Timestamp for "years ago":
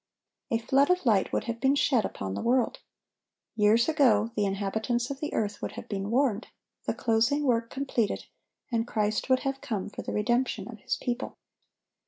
3.55-4.31